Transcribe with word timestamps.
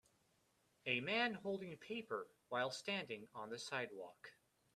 A 0.87 0.99
man 0.99 1.35
holding 1.35 1.77
paper 1.77 2.27
while 2.49 2.71
standing 2.71 3.27
on 3.35 3.51
the 3.51 3.59
sidewalk. 3.59 4.33